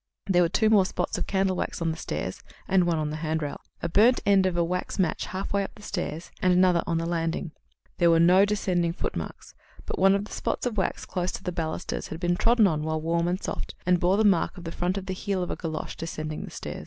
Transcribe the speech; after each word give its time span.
There 0.25 0.41
were 0.41 0.49
two 0.49 0.71
more 0.71 0.87
spots 0.87 1.19
of 1.19 1.27
candle 1.27 1.55
wax 1.55 1.79
on 1.79 1.91
the 1.91 1.95
stairs, 1.95 2.41
and 2.67 2.85
one 2.87 2.97
on 2.97 3.11
the 3.11 3.17
handrail; 3.17 3.61
a 3.83 3.87
burnt 3.87 4.19
end 4.25 4.47
of 4.47 4.57
a 4.57 4.63
wax 4.63 4.97
match 4.97 5.27
halfway 5.27 5.63
up 5.63 5.75
the 5.75 5.83
stairs, 5.83 6.31
and 6.41 6.51
another 6.51 6.81
on 6.87 6.97
the 6.97 7.05
landing. 7.05 7.51
There 7.99 8.09
were 8.09 8.19
no 8.19 8.43
descending 8.43 8.93
footmarks, 8.93 9.53
but 9.85 9.99
one 9.99 10.15
of 10.15 10.25
the 10.25 10.31
spots 10.33 10.65
of 10.65 10.75
wax 10.75 11.05
close 11.05 11.31
to 11.33 11.43
the 11.43 11.51
balusters 11.51 12.07
had 12.07 12.19
been 12.19 12.35
trodden 12.35 12.65
on 12.65 12.81
while 12.81 12.99
warm 12.99 13.27
and 13.27 13.39
soft, 13.43 13.75
and 13.85 13.99
bore 13.99 14.17
the 14.17 14.23
mark 14.23 14.57
of 14.57 14.63
the 14.63 14.71
front 14.71 14.97
of 14.97 15.05
the 15.05 15.13
heel 15.13 15.43
of 15.43 15.51
a 15.51 15.55
golosh 15.55 15.95
descending 15.95 16.45
the 16.45 16.49
stairs. 16.49 16.79